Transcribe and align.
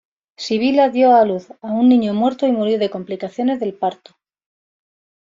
Sibila 0.43 0.85
dio 0.95 1.15
a 1.15 1.23
luz 1.29 1.45
a 1.61 1.67
un 1.67 1.87
niño 1.87 2.11
muerto 2.15 2.47
y 2.47 2.51
murió 2.51 2.79
de 2.79 2.89
complicaciones 2.89 3.59
del 3.59 3.75
parto. 3.75 4.15